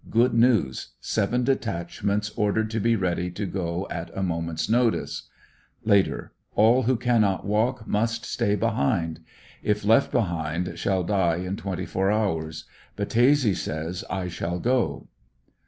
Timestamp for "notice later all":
4.67-6.81